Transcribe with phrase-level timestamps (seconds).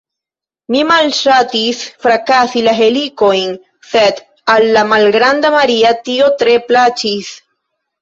[0.75, 3.55] Mi malŝatis frakasi la helikojn,
[3.93, 4.25] sed
[4.57, 7.35] al la malgranda Maria tio tre plaĉis.